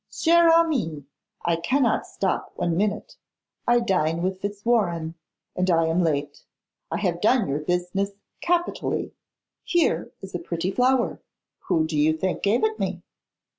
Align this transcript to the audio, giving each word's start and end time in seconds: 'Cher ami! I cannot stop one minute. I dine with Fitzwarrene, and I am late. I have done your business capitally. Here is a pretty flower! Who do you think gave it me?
'Cher 0.09 0.49
ami! 0.51 1.05
I 1.45 1.57
cannot 1.57 2.07
stop 2.07 2.51
one 2.55 2.75
minute. 2.75 3.17
I 3.67 3.79
dine 3.79 4.23
with 4.23 4.41
Fitzwarrene, 4.41 5.13
and 5.55 5.69
I 5.69 5.85
am 5.85 6.01
late. 6.01 6.43
I 6.89 6.97
have 6.97 7.21
done 7.21 7.47
your 7.47 7.59
business 7.59 8.09
capitally. 8.41 9.13
Here 9.63 10.11
is 10.23 10.33
a 10.33 10.39
pretty 10.39 10.71
flower! 10.71 11.21
Who 11.67 11.85
do 11.85 11.95
you 11.99 12.17
think 12.17 12.41
gave 12.41 12.63
it 12.63 12.79
me? 12.79 13.03